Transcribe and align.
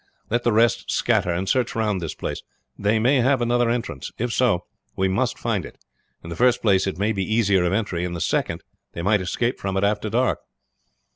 Let 0.31 0.41
the 0.41 0.51
rest 0.51 0.89
scatter 0.89 1.29
and 1.29 1.47
search 1.47 1.75
round 1.75 2.01
this 2.01 2.15
place. 2.15 2.41
They 2.75 2.97
may 2.97 3.17
have 3.17 3.39
another 3.39 3.69
entrance. 3.69 4.11
If 4.17 4.33
so, 4.33 4.65
we 4.95 5.07
must 5.07 5.37
find 5.37 5.63
it. 5.63 5.77
In 6.23 6.31
the 6.31 6.35
first 6.35 6.63
place, 6.63 6.87
it 6.87 6.97
may 6.97 7.11
be 7.11 7.23
easier 7.23 7.63
of 7.65 7.71
entry; 7.73 8.03
in 8.03 8.13
the 8.13 8.19
second 8.19 8.63
they 8.93 9.03
might 9.03 9.21
escape 9.21 9.59
from 9.59 9.77
it 9.77 9.83
after 9.83 10.09
dark." 10.09 10.39